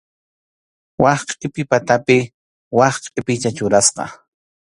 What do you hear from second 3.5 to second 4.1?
churasqa.